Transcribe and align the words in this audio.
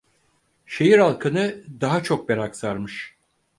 Şehir 0.65 0.99
halkını 0.99 1.63
daha 1.81 2.03
çok 2.03 2.29
merak 2.29 2.55
sarmış. 2.55 3.15